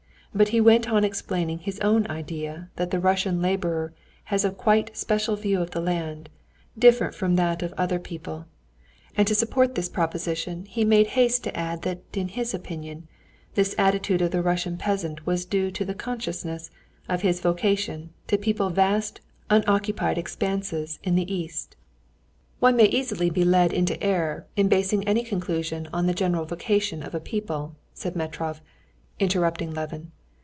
[0.33, 3.93] But he went on explaining his own idea that the Russian laborer
[4.31, 6.29] has a quite special view of the land,
[6.79, 8.45] different from that of other people;
[9.17, 13.09] and to support this proposition he made haste to add that in his opinion
[13.55, 16.71] this attitude of the Russian peasant was due to the consciousness
[17.09, 21.75] of his vocation to people vast unoccupied expanses in the East.
[22.61, 27.03] "One may easily be led into error in basing any conclusion on the general vocation
[27.03, 28.61] of a people," said Metrov,
[29.19, 30.09] interrupting Levin.